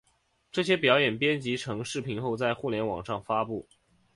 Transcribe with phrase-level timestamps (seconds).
[0.51, 3.67] 这些表演编辑成视频后在互联网上公布。